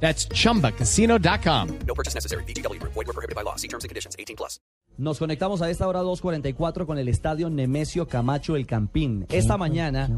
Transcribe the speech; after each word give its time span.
That's 0.00 0.28
chumbacasino.com. 0.28 1.68
No 1.86 1.94
purchase 1.94 2.14
necessary. 2.14 2.44
BGW. 2.44 2.80
Void 2.82 2.94
were 2.94 3.12
prohibited 3.12 3.34
by 3.34 3.42
law. 3.42 3.56
See 3.56 3.68
terms 3.68 3.84
and 3.84 3.88
conditions. 3.88 4.14
18 4.18 4.36
plus. 4.36 4.60
Nos 4.98 5.18
conectamos 5.18 5.60
a 5.60 5.68
esta 5.68 5.86
hora 5.86 6.02
2.44 6.02 6.86
con 6.86 6.96
el 6.96 7.08
estadio 7.08 7.50
Nemesio 7.50 8.08
Camacho 8.08 8.56
El 8.56 8.66
Campín. 8.66 9.26
Esta 9.28 9.58
mañana, 9.58 10.08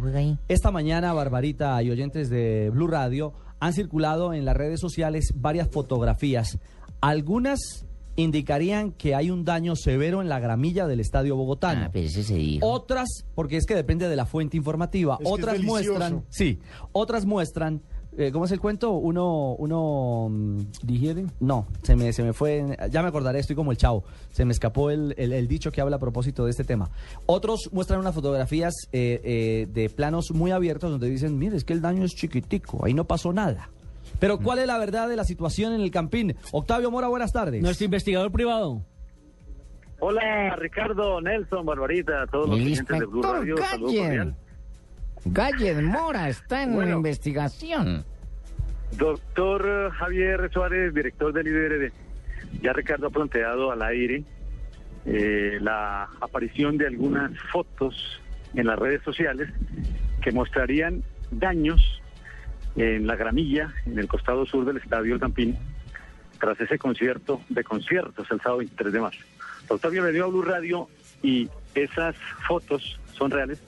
esta 0.46 0.70
mañana, 0.70 1.12
Barbarita 1.12 1.82
y 1.82 1.90
oyentes 1.90 2.30
de 2.30 2.70
Blue 2.70 2.86
Radio 2.86 3.32
han 3.58 3.72
circulado 3.72 4.32
en 4.34 4.44
las 4.44 4.56
redes 4.56 4.78
sociales 4.78 5.32
varias 5.34 5.68
fotografías. 5.68 6.58
Algunas 7.00 7.86
indicarían 8.14 8.92
que 8.92 9.14
hay 9.14 9.30
un 9.30 9.44
daño 9.44 9.74
severo 9.74 10.22
en 10.22 10.28
la 10.28 10.38
gramilla 10.38 10.86
del 10.86 11.00
estadio 11.00 11.34
bogotano. 11.34 11.86
Ah, 11.86 11.90
pero 11.92 12.06
ese 12.06 12.22
se 12.22 12.34
dijo. 12.34 12.66
Otras, 12.66 13.24
porque 13.34 13.56
es 13.56 13.66
que 13.66 13.74
depende 13.74 14.08
de 14.08 14.16
la 14.16 14.26
fuente 14.26 14.56
informativa, 14.56 15.14
Es 15.14 15.18
que 15.18 15.24
es 15.24 15.32
otras 15.32 15.62
muestran, 15.62 16.24
sí, 16.28 16.60
otras 16.92 17.26
muestran, 17.26 17.82
eh, 18.16 18.30
¿cómo 18.32 18.46
es 18.46 18.52
el 18.52 18.60
cuento? 18.60 18.92
Uno, 18.92 19.54
uno, 19.58 20.28
mm, 20.30 20.60
digieren, 20.82 21.30
no, 21.40 21.66
se 21.82 21.94
me, 21.96 22.12
se 22.12 22.22
me 22.22 22.32
fue, 22.32 22.64
ya 22.90 23.02
me 23.02 23.08
acordaré, 23.08 23.38
estoy 23.38 23.54
como 23.56 23.70
el 23.70 23.76
chavo, 23.76 24.04
se 24.30 24.44
me 24.44 24.52
escapó 24.52 24.90
el, 24.90 25.14
el- 25.18 25.32
el 25.32 25.46
dicho 25.48 25.70
que 25.70 25.80
habla 25.80 25.96
a 25.96 26.00
propósito 26.00 26.44
de 26.44 26.50
este 26.50 26.64
tema. 26.64 26.90
Otros 27.26 27.68
muestran 27.72 28.00
unas 28.00 28.14
fotografías 28.14 28.74
eh, 28.92 29.20
eh, 29.22 29.66
de 29.72 29.90
planos 29.90 30.30
muy 30.32 30.50
abiertos 30.50 30.90
donde 30.90 31.08
dicen, 31.10 31.38
mire, 31.38 31.56
es 31.56 31.64
que 31.64 31.72
el 31.74 31.80
daño 31.82 32.04
es 32.04 32.14
chiquitico, 32.14 32.84
ahí 32.84 32.94
no 32.94 33.04
pasó 33.04 33.32
nada. 33.32 33.70
Pero 34.18 34.38
¿cuál 34.38 34.58
es 34.58 34.66
la 34.66 34.78
verdad 34.78 35.08
de 35.08 35.16
la 35.16 35.24
situación 35.24 35.74
en 35.74 35.80
el 35.82 35.90
Campín? 35.90 36.34
Octavio 36.50 36.90
Mora, 36.90 37.08
buenas 37.08 37.32
tardes. 37.32 37.62
Nuestro 37.62 37.84
investigador 37.84 38.32
privado. 38.32 38.82
Hola 40.00 40.54
Ricardo, 40.56 41.20
Nelson, 41.20 41.66
Barbarita, 41.66 42.24
todos 42.30 42.48
los 42.48 42.58
clientes 42.58 42.98
de 42.98 43.04
Blue 43.04 43.22
Radio, 43.22 43.56
saludo 43.58 43.86
cordial. 43.98 44.36
Gallen 45.32 45.84
Mora 45.84 46.28
está 46.28 46.62
en 46.62 46.74
Bueno. 46.74 46.96
investigación. 46.96 48.04
Doctor 48.92 49.90
Javier 49.92 50.50
Suárez, 50.52 50.94
director 50.94 51.32
del 51.32 51.46
IDRD. 51.48 51.92
Ya 52.62 52.72
Ricardo 52.72 53.08
ha 53.08 53.10
planteado 53.10 53.70
al 53.70 53.82
aire 53.82 54.24
eh, 55.04 55.58
la 55.60 56.08
aparición 56.20 56.78
de 56.78 56.86
algunas 56.86 57.32
fotos 57.52 58.20
en 58.54 58.66
las 58.66 58.78
redes 58.78 59.02
sociales 59.02 59.48
que 60.22 60.32
mostrarían 60.32 61.02
daños 61.30 62.00
en 62.76 63.06
la 63.06 63.16
gramilla, 63.16 63.74
en 63.86 63.98
el 63.98 64.08
costado 64.08 64.46
sur 64.46 64.64
del 64.64 64.78
Estadio 64.78 65.14
El 65.14 65.20
Campín, 65.20 65.58
tras 66.40 66.58
ese 66.60 66.78
concierto 66.78 67.42
de 67.48 67.64
conciertos 67.64 68.30
el 68.30 68.38
sábado 68.40 68.58
23 68.58 68.92
de 68.92 69.00
marzo. 69.00 69.20
Doctor, 69.68 69.90
bienvenido 69.90 70.24
a 70.24 70.28
Blue 70.28 70.42
Radio 70.42 70.88
y 71.22 71.48
esas 71.74 72.16
fotos 72.46 72.98
son 73.12 73.30
reales. 73.30 73.60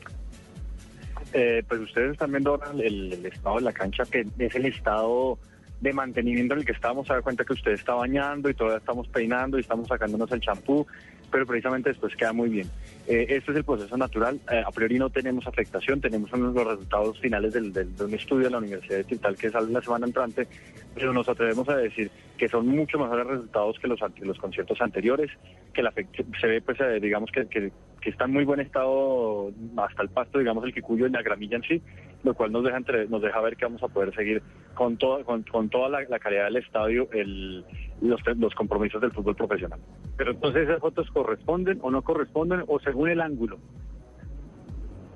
Eh, 1.33 1.63
pues 1.69 1.81
ustedes 1.81 2.13
están 2.13 2.33
viendo 2.33 2.51
ahora 2.51 2.73
el, 2.83 3.13
estado 3.27 3.57
de 3.57 3.63
la 3.63 3.73
cancha, 3.73 4.05
que 4.05 4.27
es 4.39 4.55
el 4.55 4.67
estado 4.67 5.39
de 5.81 5.93
mantenimiento 5.93 6.55
en 6.55 6.61
el 6.61 6.67
que 6.67 6.73
estamos. 6.73 7.07
Se 7.07 7.13
da 7.15 7.23
cuenta 7.23 7.45
que 7.45 7.53
usted 7.53 7.73
está 7.73 7.95
bañando 7.95 8.51
y 8.51 8.55
todavía 8.55 8.79
estamos 8.79 9.09
peinando 9.09 9.57
y 9.57 9.61
estamos 9.63 9.89
sacándonos 9.89 10.31
el 10.33 10.41
champú, 10.41 10.87
pero 11.31 11.47
precisamente 11.47 11.91
después 11.91 12.15
queda 12.17 12.33
muy 12.33 12.49
bien. 12.49 12.69
Eh, 13.07 13.27
este 13.31 13.53
es 13.53 13.57
el 13.59 13.65
proceso 13.65 13.97
natural. 13.97 14.41
Eh, 14.51 14.63
a 14.67 14.71
priori 14.73 14.99
no 14.99 15.09
tenemos 15.09 15.47
afectación, 15.47 16.01
tenemos 16.01 16.31
los 16.33 16.55
resultados 16.55 17.19
finales 17.21 17.53
del, 17.55 17.73
del- 17.73 17.97
de 17.97 18.05
un 18.05 18.15
estudio 18.15 18.45
de 18.47 18.51
la 18.51 18.59
Universidad 18.59 18.97
de 18.99 19.05
Tintal 19.05 19.37
que 19.37 19.51
sale 19.51 19.71
la 19.73 19.81
semana 19.81 20.07
entrante, 20.07 20.49
pero 20.95 21.13
nos 21.13 21.29
atrevemos 21.29 21.69
a 21.69 21.77
decir 21.77 22.11
que 22.37 22.49
son 22.49 22.67
mucho 22.67 22.99
mejores 22.99 23.27
resultados 23.27 23.79
que 23.79 23.87
los, 23.89 24.01
los 24.21 24.39
conciertos 24.39 24.81
anteriores, 24.83 25.31
que 25.73 25.83
la 25.83 25.93
se 26.41 26.47
ve, 26.47 26.61
pues, 26.61 26.81
eh, 26.81 26.99
digamos 27.01 27.31
que, 27.31 27.47
que, 27.47 27.71
que 28.01 28.11
está 28.11 28.25
en 28.25 28.33
muy 28.33 28.45
buen 28.45 28.61
estado 28.61 29.51
hasta 29.77 30.03
el 30.03 30.09
pasto, 30.09 30.39
digamos, 30.39 30.65
el 30.65 30.73
quicuyo 30.75 31.07
y 31.07 31.11
la 31.11 31.23
gramilla 31.23 31.57
en 31.57 31.63
sí, 31.63 31.83
lo 32.25 32.35
cual 32.35 32.53
nos 32.53 32.65
deja 32.65 32.77
entre- 32.79 33.07
nos 33.09 33.23
deja 33.23 33.41
ver 33.41 33.57
que 33.57 33.65
vamos 33.67 33.83
a 33.83 33.89
poder 33.89 34.15
seguir 34.15 34.43
con, 34.75 34.97
todo, 34.97 35.25
con, 35.25 35.43
con 35.43 35.69
toda 35.69 35.89
la, 35.89 36.19
calidad 36.19 36.45
del 36.45 36.57
estadio 36.57 37.09
el, 37.13 37.65
los, 38.01 38.21
los 38.39 38.55
compromisos 38.55 39.01
del 39.01 39.13
fútbol 39.13 39.37
profesional. 39.37 39.81
Pero 40.17 40.31
entonces 40.33 40.69
esas 40.69 40.81
fotos 40.81 41.11
corresponden 41.11 41.79
o 41.83 41.91
no 41.91 42.03
corresponden 42.03 42.65
o 42.67 42.81
según 42.81 43.11
el 43.11 43.21
ángulo. 43.21 43.59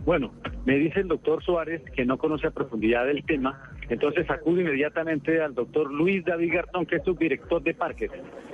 Bueno, 0.04 0.32
me 0.66 0.76
dice 0.76 1.00
el 1.00 1.08
doctor 1.08 1.42
Suárez 1.42 1.82
que 1.96 2.04
no 2.04 2.18
conoce 2.18 2.46
a 2.46 2.50
profundidad 2.50 3.08
el 3.08 3.24
tema, 3.24 3.70
entonces 3.88 4.28
acudo 4.28 4.60
inmediatamente 4.60 5.40
al 5.40 5.54
doctor 5.54 5.90
Luis 5.90 6.22
David 6.26 6.52
Gartón, 6.52 6.84
que 6.84 6.96
es 6.96 7.04
subdirector 7.04 7.62
de 7.62 7.72
Parques. 7.72 8.10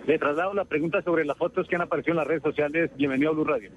Le 0.07 0.17
traslado 0.19 0.55
la 0.55 0.65
pregunta 0.65 1.03
sobre 1.03 1.25
las 1.25 1.37
fotos 1.37 1.67
que 1.67 1.75
han 1.75 1.83
aparecido 1.83 2.13
en 2.13 2.19
las 2.19 2.27
redes 2.29 2.43
sociales. 2.45 2.91
Bienvenido 2.97 3.31
a 3.31 3.35
Blue 3.35 3.45
Radio. 3.45 3.71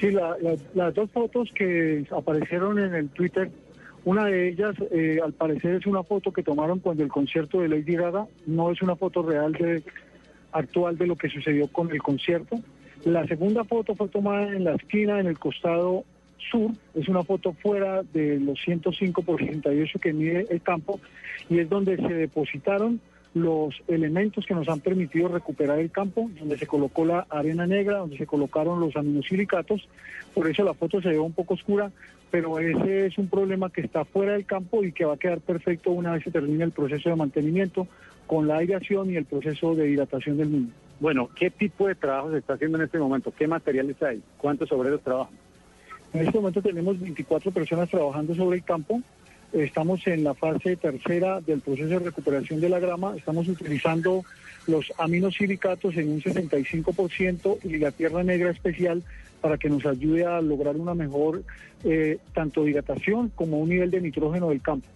Sí, 0.00 0.10
la- 0.10 0.36
la- 0.40 0.56
las 0.74 0.94
dos 0.94 1.10
fotos 1.10 1.50
que 1.54 2.04
aparecieron 2.10 2.78
en 2.78 2.94
el 2.94 3.08
Twitter, 3.08 3.50
una 4.04 4.26
de 4.26 4.48
ellas 4.48 4.74
eh, 4.90 5.18
al 5.24 5.32
parecer 5.32 5.76
es 5.76 5.86
una 5.86 6.02
foto 6.02 6.32
que 6.32 6.42
tomaron 6.42 6.78
cuando 6.80 7.02
el 7.02 7.08
concierto 7.08 7.60
de 7.60 7.68
Lady 7.68 7.94
Gaga, 7.96 8.26
no 8.46 8.70
es 8.70 8.82
una 8.82 8.94
foto 8.96 9.22
real 9.22 9.52
de 9.52 9.82
actual 10.52 10.96
de 10.98 11.06
lo 11.06 11.16
que 11.16 11.28
sucedió 11.28 11.66
con 11.68 11.90
el 11.90 12.02
concierto. 12.02 12.56
La 13.04 13.26
segunda 13.26 13.64
foto 13.64 13.94
fue 13.94 14.08
tomada 14.08 14.48
en 14.48 14.64
la 14.64 14.74
esquina, 14.74 15.18
en 15.20 15.26
el 15.26 15.38
costado 15.38 16.04
sur, 16.50 16.70
es 16.94 17.08
una 17.08 17.24
foto 17.24 17.52
fuera 17.54 18.02
de 18.12 18.38
los 18.38 18.60
105 18.60 19.22
por 19.22 19.40
68 19.40 19.98
que 19.98 20.12
mide 20.12 20.46
el 20.50 20.60
campo 20.62 21.00
y 21.48 21.58
es 21.58 21.68
donde 21.68 21.96
se 21.96 22.12
depositaron 22.14 23.00
los 23.36 23.74
elementos 23.86 24.46
que 24.46 24.54
nos 24.54 24.66
han 24.66 24.80
permitido 24.80 25.28
recuperar 25.28 25.78
el 25.78 25.90
campo, 25.90 26.30
donde 26.38 26.56
se 26.56 26.66
colocó 26.66 27.04
la 27.04 27.26
arena 27.28 27.66
negra, 27.66 27.98
donde 27.98 28.16
se 28.16 28.24
colocaron 28.24 28.80
los 28.80 28.96
aminosilicatos, 28.96 29.86
por 30.32 30.48
eso 30.48 30.64
la 30.64 30.72
foto 30.72 31.02
se 31.02 31.10
ve 31.10 31.18
un 31.18 31.34
poco 31.34 31.52
oscura, 31.52 31.92
pero 32.30 32.58
ese 32.58 33.04
es 33.04 33.18
un 33.18 33.28
problema 33.28 33.68
que 33.68 33.82
está 33.82 34.06
fuera 34.06 34.32
del 34.32 34.46
campo 34.46 34.82
y 34.82 34.92
que 34.92 35.04
va 35.04 35.14
a 35.14 35.18
quedar 35.18 35.40
perfecto 35.40 35.90
una 35.90 36.12
vez 36.12 36.24
se 36.24 36.30
termine 36.30 36.64
el 36.64 36.70
proceso 36.70 37.10
de 37.10 37.16
mantenimiento 37.16 37.86
con 38.26 38.48
la 38.48 38.56
aireación 38.56 39.10
y 39.10 39.16
el 39.16 39.26
proceso 39.26 39.74
de 39.74 39.90
hidratación 39.90 40.38
del 40.38 40.48
mismo. 40.48 40.70
Bueno, 40.98 41.28
¿qué 41.36 41.50
tipo 41.50 41.88
de 41.88 41.94
trabajo 41.94 42.30
se 42.30 42.38
está 42.38 42.54
haciendo 42.54 42.78
en 42.78 42.84
este 42.84 42.98
momento? 42.98 43.34
¿Qué 43.36 43.46
materiales 43.46 44.02
hay? 44.02 44.22
¿Cuántos 44.38 44.72
obreros 44.72 45.02
trabajan? 45.02 45.34
En 46.14 46.26
este 46.26 46.38
momento 46.38 46.62
tenemos 46.62 46.98
24 46.98 47.50
personas 47.50 47.90
trabajando 47.90 48.34
sobre 48.34 48.56
el 48.56 48.64
campo. 48.64 49.02
Estamos 49.52 50.06
en 50.06 50.24
la 50.24 50.34
fase 50.34 50.76
tercera 50.76 51.40
del 51.40 51.60
proceso 51.60 51.88
de 51.88 51.98
recuperación 52.00 52.60
de 52.60 52.68
la 52.68 52.80
grama. 52.80 53.14
Estamos 53.16 53.48
utilizando 53.48 54.24
los 54.66 54.92
aminosilicatos 54.98 55.96
en 55.96 56.10
un 56.10 56.20
65% 56.20 57.58
y 57.64 57.78
la 57.78 57.92
tierra 57.92 58.22
negra 58.22 58.50
especial 58.50 59.02
para 59.40 59.58
que 59.58 59.70
nos 59.70 59.86
ayude 59.86 60.26
a 60.26 60.40
lograr 60.40 60.76
una 60.76 60.94
mejor 60.94 61.42
eh, 61.84 62.18
tanto 62.34 62.66
hidratación 62.66 63.30
como 63.34 63.60
un 63.60 63.68
nivel 63.68 63.90
de 63.90 64.00
nitrógeno 64.00 64.48
del 64.48 64.60
campo. 64.60 64.88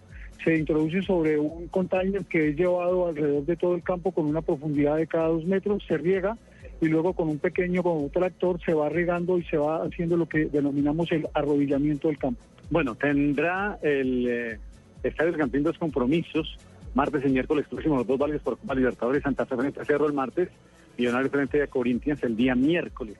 Se 0.45 0.57
introduce 0.57 1.03
sobre 1.03 1.39
un 1.39 1.69
container 1.69 2.25
que 2.25 2.49
es 2.49 2.57
llevado 2.57 3.09
alrededor 3.09 3.45
de 3.45 3.57
todo 3.57 3.75
el 3.75 3.83
campo 3.83 4.11
con 4.11 4.27
una 4.27 4.43
profundidad 4.43 4.97
de 4.97 5.07
cada 5.07 5.29
dos 5.29 5.45
metros, 5.45 5.85
se 5.87 5.99
riega 5.99 6.37
y 6.81 6.87
luego 6.87 7.13
con 7.13 7.29
un 7.29 7.39
pequeño 7.39 7.83
con 7.83 7.99
un 7.99 8.11
tractor 8.11 8.59
se 8.65 8.73
va 8.73 8.89
regando 8.89 9.39
y 9.39 9.45
se 9.45 9.59
va 9.59 9.85
haciendo 9.85 10.17
lo 10.17 10.27
que 10.27 10.47
denominamos 10.47 11.13
el 11.13 11.29
arrodillamiento 11.35 12.09
del 12.09 12.19
campo. 12.19 12.43
Bueno, 12.71 12.95
tendrá 12.95 13.79
el 13.83 14.29
eh, 14.29 14.59
Estadio 15.03 15.33
del 15.33 15.41
Campín 15.41 15.63
dos 15.63 15.77
compromisos, 15.79 16.57
martes 16.95 17.25
y 17.27 17.29
miércoles 17.29 17.67
próximos, 17.69 17.99
los 17.99 18.07
dos 18.07 18.19
válidos 18.19 18.43
por 18.43 18.59
Copa 18.59 18.75
Libertadores, 18.75 19.23
Santa 19.23 19.47
Fe 19.47 19.57
frente 19.57 19.81
a 19.81 19.85
Cerro 19.85 20.07
el 20.07 20.13
martes, 20.13 20.49
Millonarios 20.97 21.33
frente 21.33 21.63
a 21.63 21.67
Corinthians 21.67 22.23
el 22.23 22.37
día 22.37 22.55
miércoles. 22.55 23.17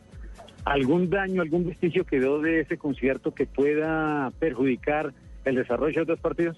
¿Algún 0.65 1.09
daño, 1.09 1.41
algún 1.41 1.67
vestigio 1.67 2.05
quedó 2.05 2.41
de 2.41 2.61
ese 2.61 2.77
concierto 2.77 3.33
que 3.35 3.47
pueda 3.47 4.31
perjudicar 4.39 5.13
el 5.45 5.55
desarrollo 5.57 5.93
de 5.93 5.99
los 6.01 6.07
dos 6.09 6.21
partidos? 6.21 6.57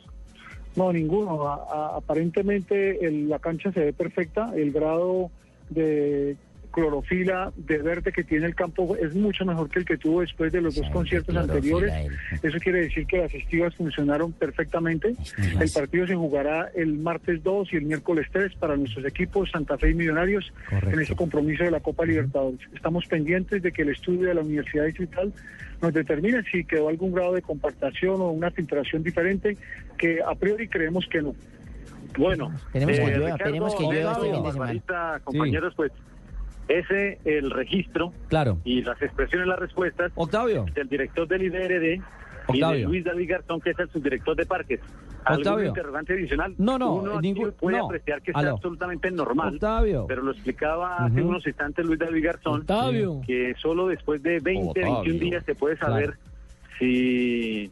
No, 0.75 0.93
ninguno. 0.93 1.49
Aparentemente 1.49 3.07
el- 3.07 3.29
la 3.29 3.39
cancha 3.39 3.71
se 3.73 3.81
ve 3.81 3.93
perfecta. 3.93 4.53
El 4.57 4.73
grado 4.73 5.31
de 5.71 6.37
clorofila 6.73 7.53
de 7.57 7.79
verde 7.79 8.11
que 8.13 8.25
tiene 8.25 8.47
el 8.47 8.55
campo 8.55 8.97
es 8.97 9.15
mucho 9.15 9.45
mejor 9.45 9.69
que 9.71 9.81
el 9.81 9.85
que 9.85 9.97
tuvo 9.97 10.23
después 10.23 10.53
de 10.53 10.61
los 10.61 10.75
dos 10.75 10.89
conciertos 10.91 11.37
anteriores. 11.37 11.93
él. 11.93 12.13
Eso 12.43 12.59
quiere 12.59 12.83
decir 12.83 13.07
que 13.07 13.19
las 13.19 13.33
estivas 13.33 13.75
funcionaron 13.77 14.33
perfectamente. 14.33 15.15
El 15.61 15.71
partido 15.71 16.07
se 16.07 16.17
jugará 16.17 16.71
el 16.75 16.95
martes 16.95 17.43
2 17.43 17.73
y 17.73 17.77
el 17.77 17.83
miércoles 17.85 18.27
3 18.33 18.55
para 18.57 18.77
nuestros 18.77 19.05
equipos 19.05 19.51
Santa 19.51 19.79
Fe 19.79 19.91
y 19.91 19.95
Millonarios 19.95 20.53
en 20.71 20.99
ese 20.99 21.15
compromiso 21.15 21.63
de 21.65 21.71
la 21.71 21.81
Copa 21.81 22.05
Libertadores. 22.05 22.61
Estamos 22.75 23.07
pendientes 23.07 23.63
de 23.63 23.71
que 23.71 23.83
el 23.83 23.91
estudio 23.91 24.29
de 24.29 24.35
la 24.35 24.41
Universidad 24.41 24.87
Distrital 24.87 25.33
nos 25.81 25.93
determine 25.93 26.43
si 26.51 26.65
quedó 26.65 26.89
algún 26.89 27.13
grado 27.13 27.35
de 27.35 27.43
compactación 27.43 28.21
o 28.21 28.31
una 28.31 28.51
filtración 28.51 29.03
diferente, 29.03 29.57
que 29.99 30.21
a 30.23 30.35
priori 30.35 30.69
creemos 30.69 31.07
que 31.09 31.23
no. 31.23 31.35
Bueno, 32.17 32.53
Esperemos 32.73 32.97
que 32.97 33.03
llueva, 33.03 33.33
Ricardo, 33.33 33.33
esperemos 33.33 33.75
que 33.75 33.83
llueva 33.85 34.13
este 34.13 34.31
fin 34.31 34.43
de 34.43 34.53
semana. 34.53 35.21
Compañeros, 35.25 35.75
pues 35.75 35.93
Ese, 36.69 37.19
el 37.25 37.51
registro 37.51 38.13
Claro. 38.29 38.59
y 38.65 38.83
las 38.83 39.01
expresiones, 39.03 39.49
las 39.49 39.59
respuestas 39.59 40.13
Octavio. 40.15 40.65
del 40.75 40.89
director 40.89 41.27
del 41.29 41.43
IDRD 41.43 41.95
y 41.95 41.97
de 41.99 42.01
Octavio. 42.47 42.89
Luis 42.89 43.05
David 43.05 43.31
Garzón, 43.31 43.61
que 43.61 43.71
es 43.71 43.79
el 43.79 43.89
subdirector 43.91 44.37
de 44.37 44.47
parques. 44.47 44.81
¿Algún 45.25 45.67
interrogante 45.67 46.15
adicional? 46.15 46.55
No, 46.59 46.79
no, 46.79 46.95
Uno 46.97 47.21
ningún- 47.21 47.53
puede 47.53 47.79
no. 47.79 47.87
apreciar 47.87 48.21
que 48.23 48.33
está 48.33 48.41
Aló. 48.41 48.51
absolutamente 48.55 49.09
normal. 49.13 49.55
Octavio. 49.55 50.07
Pero 50.09 50.23
lo 50.23 50.33
explicaba 50.33 50.97
hace 51.05 51.21
Ujú. 51.21 51.29
unos 51.29 51.47
instantes 51.47 51.85
Luis 51.87 51.99
David 52.01 52.25
Garzón, 52.25 52.61
Octavio. 52.63 53.21
que 53.27 53.55
solo 53.61 53.87
después 53.87 54.21
de 54.23 54.41
20, 54.41 54.69
Octavio. 54.71 54.95
21 55.03 55.19
días 55.21 55.45
se 55.45 55.55
puede 55.55 55.77
saber 55.77 56.07
Claro. 56.17 56.21
si 56.81 57.71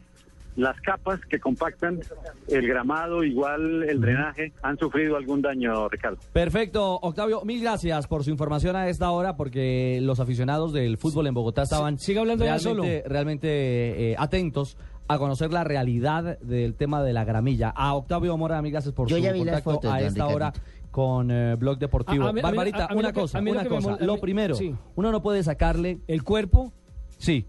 las 0.55 0.79
capas 0.81 1.19
que 1.29 1.39
compactan 1.39 1.99
el 2.47 2.67
gramado, 2.67 3.23
igual 3.23 3.83
el 3.83 4.01
drenaje, 4.01 4.51
han 4.61 4.77
sufrido 4.77 5.15
algún 5.15 5.41
daño, 5.41 5.87
Ricardo. 5.89 6.17
Perfecto, 6.33 6.95
Octavio, 7.01 7.41
mil 7.45 7.61
gracias 7.61 8.07
por 8.07 8.23
su 8.23 8.29
información 8.31 8.75
a 8.75 8.89
esta 8.89 9.11
hora, 9.11 9.37
porque 9.37 9.99
los 10.01 10.19
aficionados 10.19 10.73
del 10.73 10.97
fútbol 10.97 11.27
en 11.27 11.33
Bogotá 11.33 11.63
estaban 11.63 11.97
sigue 11.99 12.19
hablando 12.19 12.43
ya 12.45 12.57
realmente, 12.57 13.03
realmente 13.07 14.11
eh, 14.11 14.15
atentos 14.17 14.77
a 15.07 15.17
conocer 15.17 15.51
la 15.51 15.63
realidad 15.63 16.37
del 16.39 16.75
tema 16.75 17.03
de 17.03 17.13
la 17.13 17.23
gramilla. 17.25 17.69
A 17.69 17.93
Octavio 17.95 18.37
Mora, 18.37 18.61
mil 18.61 18.71
gracias 18.71 18.93
por 18.93 19.07
Yo 19.07 19.17
su 19.17 19.23
contacto 19.37 19.71
fotos, 19.71 19.91
a 19.91 20.01
esta 20.01 20.27
hora 20.27 20.53
con 20.89 21.31
eh, 21.31 21.55
Blog 21.55 21.77
Deportivo. 21.79 22.25
A- 22.25 22.29
a 22.29 22.33
mí- 22.33 22.39
a 22.39 22.43
mí- 22.43 22.49
Barbarita, 22.49 22.85
a 22.85 22.95
una 22.95 23.13
cosa, 23.13 23.39
una 23.39 23.65
cosa. 23.65 23.97
Lo 24.01 24.19
primero, 24.19 24.55
sí. 24.55 24.73
uno 24.95 25.11
no 25.11 25.21
puede 25.21 25.43
sacarle, 25.43 25.99
El 26.07 26.23
cuerpo 26.23 26.71
sí, 27.17 27.45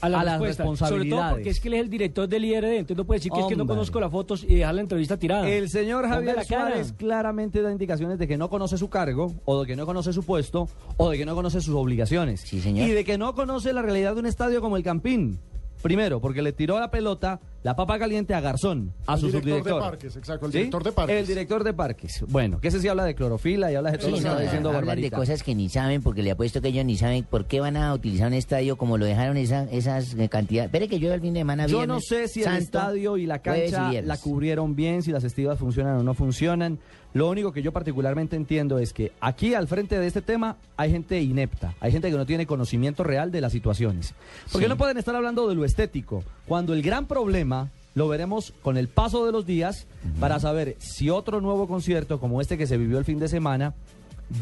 a, 0.00 0.08
la 0.08 0.20
A 0.20 0.24
las 0.24 0.40
respuesta. 0.40 0.64
Sobre 0.64 0.70
responsabilidades. 0.72 1.24
todo 1.24 1.34
porque 1.34 1.50
es 1.50 1.60
que 1.60 1.68
él 1.68 1.74
es 1.74 1.80
el 1.80 1.90
director 1.90 2.28
del 2.28 2.44
IRD, 2.44 2.76
entonces 2.76 2.96
no 2.96 3.04
puede 3.04 3.18
decir 3.18 3.32
que 3.32 3.40
es 3.40 3.46
que 3.46 3.56
no 3.56 3.66
conozco 3.66 4.00
las 4.00 4.10
fotos 4.10 4.44
y 4.44 4.56
dejar 4.56 4.74
la 4.74 4.80
entrevista 4.82 5.16
tirada. 5.16 5.48
El 5.48 5.68
señor 5.68 6.08
Javier. 6.08 6.44
Suárez 6.44 6.92
claramente 6.92 7.62
da 7.62 7.72
indicaciones 7.72 8.18
de 8.18 8.28
que 8.28 8.36
no 8.36 8.48
conoce 8.48 8.76
su 8.78 8.88
cargo, 8.88 9.34
o 9.44 9.60
de 9.62 9.66
que 9.66 9.76
no 9.76 9.86
conoce 9.86 10.12
su 10.12 10.22
puesto, 10.22 10.68
o 10.96 11.10
de 11.10 11.18
que 11.18 11.26
no 11.26 11.34
conoce 11.34 11.60
sus 11.60 11.74
obligaciones. 11.74 12.40
Sí, 12.42 12.60
señor. 12.60 12.88
Y 12.88 12.92
de 12.92 13.04
que 13.04 13.18
no 13.18 13.34
conoce 13.34 13.72
la 13.72 13.82
realidad 13.82 14.14
de 14.14 14.20
un 14.20 14.26
estadio 14.26 14.60
como 14.60 14.76
el 14.76 14.82
Campín. 14.82 15.38
Primero, 15.82 16.20
porque 16.20 16.42
le 16.42 16.52
tiró 16.52 16.80
la 16.80 16.90
pelota, 16.90 17.40
la 17.66 17.74
papa 17.74 17.98
caliente 17.98 18.32
a 18.32 18.40
Garzón, 18.40 18.92
a 19.08 19.14
Al 19.14 19.18
su 19.18 19.26
director 19.26 19.44
de 19.52 19.58
subdirector. 19.58 19.80
parques, 19.82 20.16
exacto, 20.16 20.46
el 20.46 20.52
¿Sí? 20.52 20.58
director 20.58 20.84
de 20.84 20.92
parques. 20.92 21.16
El 21.20 21.26
director 21.26 21.64
de 21.64 21.72
parques. 21.72 22.24
Bueno, 22.28 22.60
que 22.60 22.68
ese 22.68 22.78
sí 22.80 22.86
habla 22.86 23.04
de 23.04 23.16
clorofila 23.16 23.72
y 23.72 23.74
habla 23.74 23.90
de 23.90 23.98
todo 23.98 24.06
Sí, 24.06 24.12
lo 24.12 24.18
que 24.18 24.22
no, 24.22 24.30
está 24.30 24.42
diciendo 24.44 24.70
hablan 24.70 25.00
de 25.00 25.10
cosas 25.10 25.42
que 25.42 25.52
ni 25.56 25.68
saben, 25.68 26.00
porque 26.00 26.22
le 26.22 26.30
apuesto 26.30 26.60
que 26.62 26.68
ellos 26.68 26.84
ni 26.84 26.96
saben 26.96 27.24
por 27.24 27.46
qué 27.46 27.58
van 27.58 27.76
a 27.76 27.92
utilizar 27.92 28.28
un 28.28 28.34
estadio 28.34 28.76
como 28.76 28.98
lo 28.98 29.04
dejaron 29.04 29.36
esa, 29.36 29.64
esas 29.64 30.14
eh, 30.14 30.28
cantidades. 30.28 30.68
Espere 30.68 30.86
que 30.86 31.00
yo 31.00 31.12
el 31.12 31.20
fin 31.20 31.34
de 31.34 31.40
semana 31.40 31.66
Yo 31.66 31.78
viernes 31.78 31.94
no 31.96 32.00
sé 32.00 32.28
si 32.28 32.40
el 32.40 32.44
santo, 32.44 32.60
estadio 32.62 33.16
y 33.16 33.26
la 33.26 33.36
y 33.36 33.40
cancha 33.40 33.90
viernes. 33.90 34.06
la 34.06 34.16
cubrieron 34.18 34.76
bien, 34.76 35.02
si 35.02 35.10
las 35.10 35.24
estivas 35.24 35.58
funcionan 35.58 35.96
o 35.96 36.04
no 36.04 36.14
funcionan. 36.14 36.78
Lo 37.14 37.30
único 37.30 37.50
que 37.50 37.62
yo 37.62 37.72
particularmente 37.72 38.36
entiendo 38.36 38.78
es 38.78 38.92
que 38.92 39.10
aquí 39.22 39.54
al 39.54 39.66
frente 39.68 39.98
de 39.98 40.06
este 40.06 40.20
tema 40.20 40.58
hay 40.76 40.90
gente 40.90 41.18
inepta, 41.22 41.72
hay 41.80 41.90
gente 41.90 42.10
que 42.10 42.16
no 42.16 42.26
tiene 42.26 42.44
conocimiento 42.46 43.04
real 43.04 43.32
de 43.32 43.40
las 43.40 43.52
situaciones. 43.52 44.12
Porque 44.52 44.66
Sí. 44.66 44.68
no 44.68 44.76
pueden 44.76 44.98
estar 44.98 45.16
hablando 45.16 45.48
de 45.48 45.54
lo 45.54 45.64
estético, 45.64 46.22
cuando 46.46 46.74
el 46.74 46.82
gran 46.82 47.06
problema 47.06 47.55
lo 47.94 48.08
veremos 48.08 48.52
con 48.62 48.76
el 48.76 48.88
paso 48.88 49.24
de 49.24 49.32
los 49.32 49.46
días 49.46 49.86
para 50.20 50.38
saber 50.38 50.76
si 50.78 51.08
otro 51.10 51.40
nuevo 51.40 51.66
concierto 51.66 52.20
como 52.20 52.40
este 52.40 52.58
que 52.58 52.66
se 52.66 52.76
vivió 52.76 52.98
el 52.98 53.04
fin 53.04 53.18
de 53.18 53.28
semana 53.28 53.72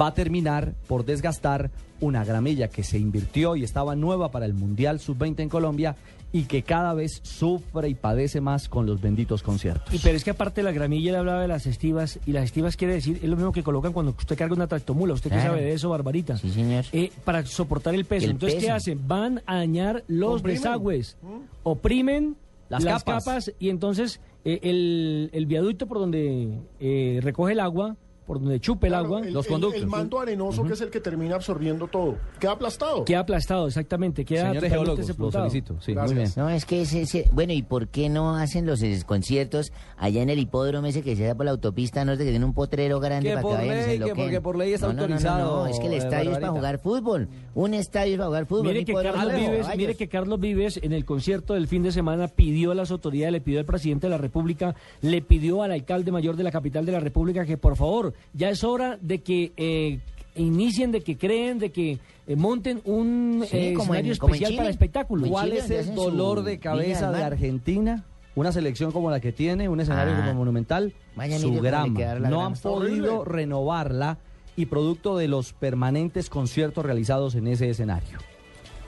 va 0.00 0.08
a 0.08 0.14
terminar 0.14 0.72
por 0.88 1.05
desgastar 1.05 1.70
una 2.00 2.25
gramilla 2.25 2.69
que 2.69 2.82
se 2.82 2.99
invirtió 2.99 3.55
y 3.55 3.62
estaba 3.64 3.94
nueva 3.94 4.31
para 4.31 4.46
el 4.46 4.55
Mundial 4.55 4.99
Sub-20 4.99 5.40
en 5.40 5.49
Colombia 5.49 5.94
y 6.32 6.44
que 6.44 6.62
cada 6.62 6.94
vez 6.94 7.20
sufre 7.22 7.88
y 7.88 7.94
padece 7.94 8.40
más 8.40 8.69
con 8.69 8.87
los 8.87 9.00
benditos 9.00 9.43
conciertos. 9.44 9.94
Y 9.94 9.99
pero 9.99 10.17
es 10.17 10.25
que 10.25 10.31
aparte 10.31 10.62
de 10.62 10.64
la 10.64 10.72
gramilla 10.72 11.10
él 11.10 11.17
hablaba 11.17 11.40
de 11.43 11.46
las 11.49 11.67
estivas 11.67 12.19
y 12.26 12.32
las 12.32 12.44
estivas 12.44 12.76
quiere 12.76 12.94
decir 12.94 13.20
es 13.22 13.28
lo 13.28 13.37
mismo 13.37 13.52
que 13.52 13.62
colocan 13.62 13.93
cuando 13.93 14.10
usted 14.19 14.37
carga 14.37 14.55
una 14.55 14.67
tractomula. 14.67 15.14
¿Usted 15.14 15.31
qué 15.31 15.37
Claro. 15.37 15.52
sabe 15.52 15.62
de 15.64 15.72
eso, 15.75 15.90
Barbarita? 15.90 16.37
Sí, 16.37 16.50
señor. 16.50 16.87
Eh, 16.93 17.12
para 17.25 17.46
soportar 17.46 17.94
el 17.94 18.05
peso. 18.05 18.25
El 18.25 18.32
Entonces, 18.32 18.58
¿qué 18.60 18.70
hacen? 18.70 19.06
Van 19.06 19.43
a 19.46 19.56
dañar 19.58 20.02
los 20.08 20.43
desagües, 20.43 21.17
oprimen 21.62 22.37
Las 22.69 22.82
las, 22.84 23.05
capas. 23.05 23.25
capas. 23.25 23.52
y 23.58 23.69
entonces 23.69 24.20
eh, 24.44 24.61
el, 24.62 25.31
el 25.32 25.46
viaducto 25.46 25.87
por 25.87 25.99
donde 25.99 26.61
eh, 26.81 27.20
recoge 27.22 27.52
el 27.52 27.61
agua, 27.61 27.96
por 28.26 28.40
donde 28.40 28.58
chupa 28.60 28.86
el 28.86 28.92
Claro, 28.92 29.04
agua, 29.06 29.20
el, 29.20 29.32
los 29.32 29.46
el- 29.46 29.52
conductos. 29.52 29.82
El 29.82 29.86
manto 29.88 30.18
arenoso, 30.20 30.64
que 30.64 30.72
es 30.72 30.80
el 30.80 30.90
que 30.90 31.00
termina 31.00 31.34
absorbiendo 31.34 31.88
todo. 31.88 32.16
Queda 32.40 32.52
aplastado. 32.52 33.04
queda 33.04 33.20
aplastado, 33.20 33.66
exactamente. 33.66 34.24
Queda 34.24 34.48
Señores 34.48 34.72
geólogos, 34.72 35.18
lo 35.18 35.30
solicito. 35.30 35.76
Sí, 35.80 35.92
Gracias. 35.92 36.14
muy 36.14 36.22
bien. 36.24 36.32
No, 36.36 36.50
es 36.50 36.64
que 36.64 36.82
ese, 36.82 37.02
ese- 37.02 37.28
bueno, 37.32 37.52
¿y 37.52 37.62
por 37.62 37.88
qué 37.88 38.08
no 38.08 38.36
hacen 38.36 38.66
los 38.66 38.82
conciertos 39.04 39.72
allá 39.96 40.22
en 40.22 40.30
el 40.30 40.38
hipódromo 40.38 40.86
ese 40.86 41.02
que 41.02 41.16
se 41.16 41.24
da 41.24 41.34
por 41.34 41.44
la 41.44 41.52
autopista, 41.52 42.04
no 42.04 42.12
es 42.12 42.18
de 42.18 42.24
que 42.24 42.30
tienen 42.30 42.48
un 42.48 42.54
potrero 42.54 43.00
grande 43.00 43.28
Que 43.30 43.34
para 43.34 43.42
por 43.42 43.52
que 43.58 43.66
vayan 43.66 43.78
y 43.78 43.82
se 43.82 43.98
ley, 43.98 44.08
que 44.08 44.14
porque 44.14 44.40
por 44.40 44.56
ley 44.56 44.72
está 44.72 44.86
no, 44.88 44.92
no, 44.94 45.00
no, 45.02 45.06
no, 45.08 45.14
autorizado, 45.14 45.56
No, 45.56 45.66
es 45.66 45.78
que 45.78 45.86
el 45.86 45.92
eh, 45.92 45.96
estadio 45.98 46.30
es 46.32 46.38
para 46.38 46.52
jugar 46.52 46.78
fútbol. 46.78 47.28
Un 47.54 47.74
estadio 47.74 48.12
es 48.12 48.18
para 48.18 48.26
jugar 48.28 48.46
fútbol. 48.46 48.66
Mire 48.68 48.84
que, 48.84 48.94
Carlos 48.94 49.34
es 49.34 49.40
Vives, 49.40 49.66
mire 49.76 49.94
que 49.94 50.08
Carlos 50.08 50.40
Vives 50.40 50.80
en 50.82 50.92
el 50.92 51.04
concierto 51.04 51.54
del 51.54 51.68
fin 51.68 51.82
de 51.82 51.92
semana 51.92 52.28
pidió 52.28 52.70
a 52.72 52.74
las 52.74 52.90
autoridades, 52.90 53.32
le 53.32 53.40
pidió 53.40 53.58
al 53.60 53.66
presidente 53.66 54.06
de 54.06 54.10
la 54.10 54.18
República, 54.18 54.74
le 55.02 55.20
pidió 55.22 55.62
al 55.62 55.72
alcalde 55.72 56.10
mayor 56.10 56.36
de 56.36 56.42
la 56.44 56.50
capital 56.50 56.86
de 56.86 56.92
la 56.92 57.00
República 57.00 57.44
que 57.44 57.56
por 57.58 57.76
favor, 57.76 58.13
ya 58.32 58.50
es 58.50 58.64
hora 58.64 58.99
de 59.00 59.22
que 59.22 59.52
eh, 59.56 60.00
inicien, 60.37 60.93
de 60.93 61.00
que 61.02 61.16
creen, 61.16 61.58
de 61.58 61.70
que 61.70 61.99
eh, 62.26 62.37
monten 62.37 62.81
un 62.84 63.44
Sí, 63.49 63.56
eh, 63.56 63.75
como 63.75 63.94
en- 63.94 64.00
escenario 64.06 64.19
como 64.19 64.34
especial 64.34 64.50
Chile. 64.50 64.58
para 64.58 64.70
espectáculos. 64.70 65.28
¿Cuál 65.28 65.50
Chile, 65.50 65.58
es 65.61 65.70
el 65.88 65.94
dolor 65.94 66.43
de 66.43 66.58
cabeza 66.58 67.11
de. 67.12 67.22
Argentina? 67.22 68.05
Una 68.37 68.50
selección 68.50 68.90
como 68.90 69.11
la 69.11 69.20
que 69.20 69.31
tiene, 69.31 69.69
un 69.69 69.78
escenario 69.81 70.14
Ah. 70.14 70.20
como 70.26 70.34
Monumental, 70.34 70.93
su 71.38 71.52
grama. 71.61 71.87
No 71.87 71.94
grama. 71.94 72.46
han 72.46 72.55
podido 72.55 73.20
horrible. 73.20 73.32
renovarla 73.43 74.19
y 74.56 74.67
producto 74.67 75.17
de 75.17 75.28
los 75.28 75.52
permanentes 75.52 76.28
conciertos 76.31 76.84
realizados 76.84 77.34
en 77.37 77.46
ese 77.46 77.70
escenario. 77.70 78.19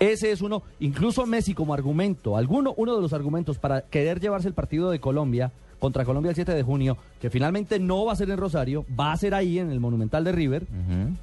Ese 0.01 0.31
es 0.33 0.43
uno, 0.43 0.63
incluso 0.81 1.25
Messi 1.27 1.55
como 1.55 1.73
argumento, 1.75 2.37
alguno, 2.37 2.75
uno 2.77 2.97
de 2.97 3.01
los 3.01 3.13
argumentos 3.13 3.59
para 3.59 3.83
querer 3.83 4.21
llevarse 4.21 4.47
el 4.49 4.55
partido 4.55 4.91
de 4.91 4.99
Colombia 5.01 5.53
contra 5.79 6.05
Colombia 6.05 6.31
el 6.31 6.35
7 6.35 6.53
de 6.53 6.63
junio, 6.63 6.97
que 7.21 7.31
finalmente 7.31 7.79
no 7.79 8.05
va 8.05 8.13
a 8.13 8.17
ser 8.17 8.31
en 8.31 8.39
Rosario, 8.39 8.85
va 8.99 9.13
a 9.13 9.17
ser 9.17 9.35
ahí 9.35 9.59
en 9.59 9.71
el 9.71 9.81
Monumental 9.81 10.25
de 10.25 10.33
River, 10.33 10.67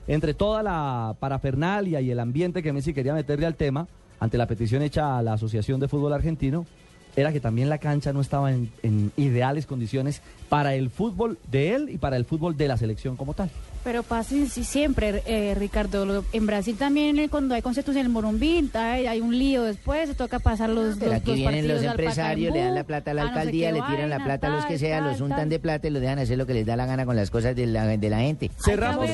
entre 0.08 0.34
toda 0.34 0.64
la 0.64 1.16
parafernalia 1.20 2.02
y 2.02 2.12
el 2.12 2.20
ambiente 2.20 2.62
que 2.62 2.74
Messi 2.74 2.94
quería 2.94 3.14
meterle 3.14 3.46
al 3.46 3.56
tema, 3.56 3.88
ante 4.20 4.38
la 4.38 4.48
petición 4.48 4.82
hecha 4.82 5.18
a 5.18 5.22
la 5.22 5.34
Asociación 5.34 5.80
de 5.80 5.88
Fútbol 5.88 6.14
Argentino, 6.14 6.66
era 7.16 7.32
que 7.32 7.40
también 7.40 7.70
la 7.70 7.78
cancha 7.78 8.14
no 8.14 8.22
estaba 8.22 8.52
en, 8.52 8.72
en 8.84 9.12
ideales 9.18 9.66
condiciones 9.66 10.22
para 10.50 10.76
el 10.76 10.90
fútbol 10.90 11.38
de 11.52 11.74
él 11.76 11.90
y 11.90 11.98
para 11.98 12.18
el 12.18 12.26
fútbol 12.26 12.56
de 12.58 12.68
la 12.68 12.78
selección 12.78 13.16
como 13.16 13.34
tal. 13.34 13.50
Pero 13.84 14.02
pasa 14.02 14.30
sí, 14.50 14.64
siempre, 14.64 15.24
eh, 15.26 15.56
Ricardo. 15.56 16.06
Lo- 16.06 16.24
En 16.32 16.46
Brasil 16.46 16.78
también, 16.78 17.20
eh, 17.20 17.28
cuando 17.28 17.54
hay 17.54 17.62
conciertos 17.62 17.96
en 17.98 18.04
el 18.04 18.10
Morumbí, 18.10 18.70
hay, 18.74 19.08
hay 19.08 19.20
un 19.20 19.38
lío 19.38 19.64
después, 19.64 20.08
se 20.08 20.16
toca 20.16 20.40
pasar 20.40 20.70
los, 20.70 20.96
Pero 20.98 21.12
los, 21.12 21.20
aquí 21.22 21.32
los 21.32 21.38
vienen 21.40 21.68
los 21.68 21.84
empresarios, 21.84 22.54
le 22.54 22.62
dan 22.62 22.76
la 22.76 22.86
plata 22.86 23.12
a 23.12 23.14
la 23.14 23.24
a 23.24 23.26
no 23.26 23.32
sé 23.34 23.40
alcaldía, 23.40 23.72
le 23.74 23.82
tiran 23.82 24.10
la 24.10 24.24
plata 24.24 24.48
a 24.48 24.56
los 24.56 24.66
que 24.66 24.78
sea, 24.80 25.00
tal, 25.00 25.12
los 25.12 25.20
untan 25.22 25.38
tal. 25.40 25.50
de 25.50 25.60
plata 25.60 25.88
y 25.88 25.92
los 25.92 26.02
dejan 26.02 26.20
hacer 26.20 26.38
lo 26.38 26.46
que 26.46 26.54
les 26.54 26.66
da 26.66 26.78
la 26.78 26.86
gana 26.86 27.06
con 27.06 27.18
las 27.18 27.30
cosas 27.30 27.56
de 27.58 27.66
la, 27.68 27.86
de 27.86 28.10
la 28.10 28.20
gente. 28.20 28.52
Cerramos- 28.64 29.10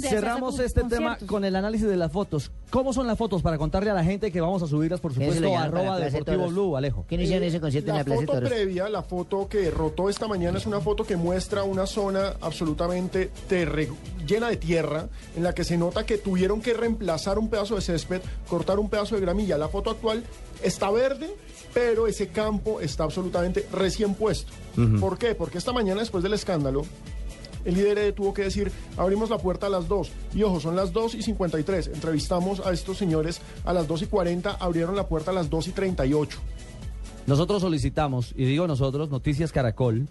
Cerramos 0.00 0.58
este 0.60 0.84
tema 0.84 1.18
con 1.26 1.44
el 1.44 1.56
análisis 1.56 1.88
de 1.88 1.96
las 1.96 2.12
fotos. 2.12 2.52
¿Cómo 2.70 2.92
son 2.92 3.06
las 3.08 3.18
fotos 3.18 3.42
para 3.42 3.58
contarle 3.58 3.90
a 3.90 3.94
la 3.94 4.04
gente 4.04 4.30
que 4.30 4.40
vamos 4.40 4.62
a 4.62 4.66
subirlas, 4.68 5.00
por 5.00 5.12
lo 5.12 5.14
supuesto, 5.16 5.58
arroba 5.58 5.98
Deportivo. 5.98 6.48
Blue, 6.48 6.76
Alejo? 6.76 7.04
¿Quién 7.08 7.20
hicieron 7.26 7.48
ese 7.48 7.60
concierto 7.60 7.90
en 7.90 7.94
La 7.94 8.00
la 8.00 8.04
Plaza 8.04 8.20
de 8.20 8.26
foto 8.26 8.38
Toros? 8.38 8.50
previa, 8.50 8.88
la 8.88 9.02
foto 9.02 9.48
que 9.48 9.70
rotó 9.70 10.08
esta 10.08 10.26
mañana, 10.28 10.58
es 10.58 10.66
una 10.66 10.80
foto 10.80 11.04
que 11.04 11.16
muestra 11.16 11.62
una 11.64 11.86
zona 11.86 12.34
absolutamente 12.40 13.30
terre- 13.48 13.90
llena 14.26 14.48
de 14.48 14.56
tierra, 14.56 15.08
en 15.36 15.42
la 15.44 15.54
que 15.54 15.62
se 15.64 15.76
nota 15.76 16.04
que 16.04 16.18
tuvieron 16.18 16.60
que 16.60 16.74
reemplazar 16.74 17.38
un 17.38 17.48
pedazo 17.48 17.76
de 17.76 17.80
césped, 17.82 18.20
cortar 18.48 18.78
un 18.78 18.88
pedazo 18.90 19.14
de 19.14 19.20
gramilla. 19.20 19.56
La 19.58 19.68
foto 19.68 19.90
actual 19.90 20.24
está 20.62 20.90
verde, 20.90 21.28
pero 21.72 22.06
ese 22.08 22.28
campo 22.28 22.80
está 22.80 23.04
absolutamente 23.04 23.66
recién 23.72 24.14
puesto. 24.14 24.52
¿Por 25.00 25.16
qué? 25.18 25.34
Porque 25.34 25.58
esta 25.58 25.72
mañana, 25.72 26.00
después 26.00 26.22
del 26.24 26.32
escándalo, 26.32 26.82
el 27.64 27.74
líder 27.74 28.12
tuvo 28.12 28.32
que 28.32 28.42
decir, 28.42 28.70
abrimos 28.96 29.28
la 29.30 29.38
puerta 29.38 29.66
a 29.66 29.70
las 29.70 29.88
2. 29.88 30.10
Y 30.34 30.42
ojo, 30.44 30.60
son 30.60 30.76
las 30.76 30.92
2 30.92 31.14
y 31.16 31.22
53. 31.22 31.88
Entrevistamos 31.88 32.60
a 32.64 32.72
estos 32.72 32.96
señores 32.96 33.40
a 33.64 33.72
las 33.72 33.88
2 33.88 34.02
y 34.02 34.06
40, 34.06 34.52
abrieron 34.52 34.94
la 34.96 35.06
puerta 35.08 35.32
a 35.32 35.34
las 35.34 35.50
2 35.50 35.68
y 35.68 35.72
38. 35.72 36.38
Nosotros 37.26 37.62
solicitamos, 37.62 38.32
y 38.36 38.44
digo 38.44 38.66
nosotros, 38.68 39.10
Noticias 39.10 39.50
Caracol 39.50 40.06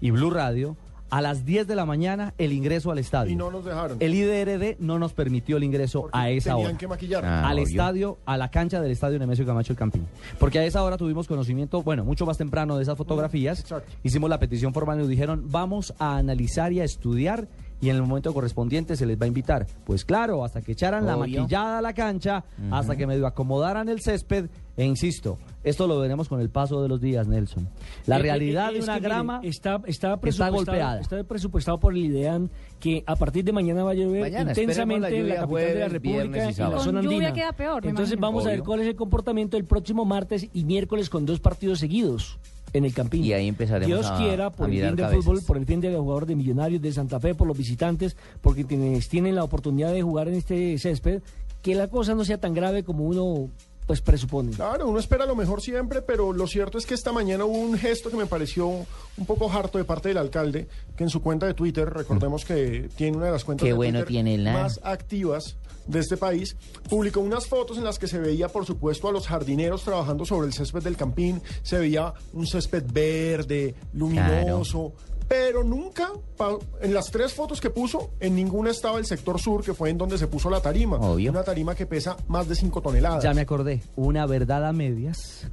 y 0.00 0.10
Blue 0.10 0.30
Radio, 0.30 0.76
a 1.10 1.20
las 1.20 1.44
10 1.44 1.68
de 1.68 1.76
la 1.76 1.86
mañana 1.86 2.34
el 2.38 2.52
ingreso 2.52 2.90
al 2.90 2.98
estadio. 2.98 3.32
Y 3.32 3.36
no 3.36 3.50
nos 3.50 3.64
dejaron. 3.64 3.98
El 4.00 4.14
IDRD 4.14 4.76
no 4.80 4.98
nos 4.98 5.12
permitió 5.12 5.56
el 5.58 5.64
ingreso 5.64 6.02
porque 6.02 6.18
a 6.18 6.30
esa 6.30 6.50
tenían 6.50 6.70
hora. 6.70 6.78
que 6.78 6.88
maquillar. 6.88 7.24
Ah. 7.24 7.48
al 7.48 7.58
obvio. 7.58 7.68
estadio, 7.68 8.18
a 8.26 8.36
la 8.36 8.50
cancha 8.50 8.80
del 8.80 8.90
estadio 8.90 9.18
Nemesio 9.18 9.46
Camacho 9.46 9.72
el 9.72 9.78
Campín. 9.78 10.06
Porque 10.40 10.58
a 10.58 10.64
esa 10.64 10.82
hora 10.82 10.96
tuvimos 10.96 11.28
conocimiento, 11.28 11.82
bueno, 11.82 12.04
mucho 12.04 12.26
más 12.26 12.36
temprano 12.36 12.76
de 12.76 12.82
esas 12.82 12.98
fotografías. 12.98 13.60
Exacto. 13.60 13.92
Hicimos 14.02 14.28
la 14.28 14.40
petición 14.40 14.74
formal 14.74 14.96
y 14.96 15.00
nos 15.00 15.08
dijeron, 15.08 15.44
vamos 15.48 15.94
a 15.98 16.16
analizar 16.16 16.72
y 16.72 16.80
a 16.80 16.84
estudiar 16.84 17.46
y 17.80 17.90
en 17.90 17.96
el 17.96 18.02
momento 18.02 18.32
correspondiente 18.32 18.96
se 18.96 19.06
les 19.06 19.20
va 19.20 19.24
a 19.24 19.28
invitar. 19.28 19.66
Pues 19.84 20.04
claro, 20.04 20.44
hasta 20.44 20.62
que 20.62 20.72
echaran 20.72 21.06
la 21.06 21.16
maquillada 21.16 21.78
a 21.78 21.82
la 21.82 21.92
cancha, 21.92 22.44
hasta 22.70 22.96
que 22.96 23.06
medio 23.06 23.26
acomodaran 23.26 23.88
el 23.88 24.00
césped, 24.00 24.46
E 24.76 24.84
insisto, 24.84 25.38
esto 25.64 25.86
lo 25.86 25.98
veremos 25.98 26.28
con 26.28 26.38
el 26.40 26.50
paso 26.50 26.82
de 26.82 26.88
los 26.88 27.00
días, 27.00 27.26
Nelson. 27.26 27.66
La 28.04 28.16
Eh, 28.16 28.18
eh, 28.18 28.22
realidad 28.22 28.68
eh, 28.70 28.72
de 28.74 28.78
es 28.80 28.84
una 28.84 28.94
que, 28.94 29.00
miren, 29.00 29.10
grama 29.10 29.40
está, 29.42 29.76
está, 29.76 29.88
está 29.88 30.16
presupuestado, 30.20 30.52
golpeada. 30.54 31.00
está 31.00 31.24
presupuestado 31.24 31.80
por 31.80 31.94
el 31.94 32.04
IDEAN 32.04 32.50
que 32.78 33.02
a 33.06 33.16
partir 33.16 33.42
de 33.44 33.52
mañana 33.52 33.84
va 33.84 33.92
a 33.92 33.94
llover 33.94 34.20
Mañana, 34.20 34.50
intensamente 34.50 35.10
la 35.10 35.16
en 35.16 35.28
la 35.28 35.34
capital 35.36 35.64
de 35.66 35.74
la 35.80 35.88
República 35.88 36.50
y 36.50 36.52
y 36.52 36.56
la 36.56 36.78
zona 36.80 36.98
andina. 37.00 37.32
queda 37.32 37.52
peor, 37.52 37.86
Entonces 37.86 38.12
imagino. 38.12 38.26
vamos 38.26 38.46
a 38.46 38.50
ver 38.50 38.60
cuál 38.62 38.80
es 38.80 38.86
el 38.88 38.96
comportamiento 38.96 39.56
el 39.56 39.64
próximo 39.64 40.04
martes 40.04 40.46
y 40.52 40.64
miércoles 40.64 41.08
con 41.08 41.24
dos 41.24 41.40
partidos 41.40 41.78
seguidos 41.78 42.38
en 42.74 42.84
el 42.84 42.92
Campín. 42.92 43.24
Y 43.24 43.32
ahí 43.32 43.48
empezaremos 43.48 43.86
Dios 43.86 44.06
a- 44.10 44.18
quiera, 44.18 44.46
a 44.46 44.50
por 44.50 44.66
el 44.68 44.72
bien 44.72 44.94
del 44.94 45.06
fútbol, 45.06 45.40
por 45.46 45.56
el 45.56 45.64
bien 45.64 45.80
de 45.80 45.90
los 45.90 46.00
jugadores 46.02 46.28
de 46.28 46.36
Millonarios, 46.36 46.82
de 46.82 46.92
Santa 46.92 47.18
Fe, 47.18 47.34
por 47.34 47.48
los 47.48 47.56
visitantes, 47.56 48.14
porque 48.42 48.66
quienes 48.66 49.08
tienen 49.08 49.34
la 49.34 49.42
oportunidad 49.42 49.90
de 49.94 50.02
jugar 50.02 50.28
en 50.28 50.34
este 50.34 50.76
césped, 50.76 51.22
que 51.62 51.74
la 51.74 51.88
cosa 51.88 52.14
no 52.14 52.26
sea 52.26 52.36
tan 52.38 52.52
grave 52.52 52.84
como 52.84 53.04
uno 53.04 53.48
pues 53.86 54.00
presupone. 54.00 54.50
Claro, 54.50 54.88
uno 54.88 54.98
espera 54.98 55.26
lo 55.26 55.36
mejor 55.36 55.62
siempre, 55.62 56.02
pero 56.02 56.32
lo 56.32 56.46
cierto 56.46 56.76
es 56.76 56.86
que 56.86 56.94
esta 56.94 57.12
mañana 57.12 57.44
hubo 57.44 57.56
un 57.56 57.78
gesto 57.78 58.10
que 58.10 58.16
me 58.16 58.26
pareció 58.26 58.66
un 58.66 59.26
poco 59.26 59.50
harto 59.50 59.78
de 59.78 59.84
parte 59.84 60.08
del 60.08 60.18
alcalde, 60.18 60.66
que 60.96 61.04
en 61.04 61.10
su 61.10 61.22
cuenta 61.22 61.46
de 61.46 61.54
Twitter, 61.54 61.88
recordemos 61.88 62.44
que 62.44 62.88
tiene 62.96 63.16
una 63.16 63.26
de 63.26 63.32
las 63.32 63.44
cuentas 63.44 63.62
Qué 63.64 63.70
de 63.70 63.74
bueno 63.76 63.98
Twitter 64.00 64.08
tiene 64.08 64.38
la- 64.38 64.52
más 64.52 64.80
activas 64.82 65.56
de 65.86 66.00
este 66.00 66.16
país, 66.16 66.56
publicó 66.90 67.20
unas 67.20 67.46
fotos 67.46 67.78
en 67.78 67.84
las 67.84 68.00
que 68.00 68.08
se 68.08 68.18
veía, 68.18 68.48
por 68.48 68.66
supuesto, 68.66 69.08
a 69.08 69.12
los 69.12 69.28
jardineros 69.28 69.84
trabajando 69.84 70.24
sobre 70.26 70.48
el 70.48 70.52
césped 70.52 70.82
del 70.82 70.96
Campín, 70.96 71.40
se 71.62 71.78
veía 71.78 72.12
un 72.32 72.44
césped 72.44 72.82
verde, 72.92 73.76
luminoso, 73.92 74.94
pero 75.28 75.64
nunca, 75.64 76.10
pa- 76.36 76.56
en 76.80 76.94
las 76.94 77.10
tres 77.10 77.32
fotos 77.34 77.60
que 77.60 77.70
puso, 77.70 78.10
en 78.20 78.34
ninguna 78.36 78.70
estaba 78.70 78.98
el 78.98 79.06
sector 79.06 79.40
sur, 79.40 79.62
que 79.64 79.74
fue 79.74 79.90
en 79.90 79.98
donde 79.98 80.18
se 80.18 80.26
puso 80.28 80.48
la 80.50 80.60
tarima, 80.60 80.96
Obvio. 80.98 81.30
una 81.30 81.42
tarima 81.42 81.74
que 81.74 81.86
pesa 81.86 82.16
más 82.28 82.48
de 82.48 82.54
5 82.54 82.80
toneladas. 82.80 83.22
Ya 83.22 83.34
me 83.34 83.40
acordé, 83.42 83.82
una 83.96 84.24
verdad 84.26 84.64
a 84.66 84.72
medias 84.72 85.48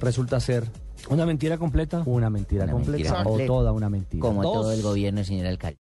resulta 0.00 0.38
ser 0.40 0.64
Una 1.10 1.26
mentira 1.26 1.58
completa. 1.58 2.02
una 2.06 2.30
mentira 2.30 2.64
Una 2.64 2.72
completa 2.72 3.24
mentira 3.24 3.44
o 3.44 3.46
toda 3.46 3.72
una 3.72 3.88
mentira. 3.90 4.20
Como 4.22 4.42
Dos. 4.42 4.52
todo 4.52 4.72
el 4.72 4.82
gobierno, 4.82 5.22
señor 5.24 5.46
alcalde. 5.46 5.76